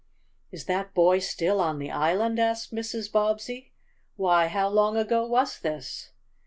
"Is 0.51 0.65
that 0.65 0.95
boy 0.95 1.19
still 1.19 1.61
on 1.61 1.77
the 1.77 1.91
island?" 1.91 2.39
asked 2.39 2.73
Mrs. 2.73 3.11
Bobbsey. 3.11 3.71
"Why 4.15 4.47
how 4.47 4.67
long 4.67 4.97
ago 4.97 5.27
was 5.27 5.59
this?" 5.59 6.09